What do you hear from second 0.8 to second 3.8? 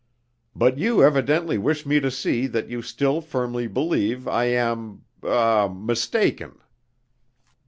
evidently wish me to see that you still firmly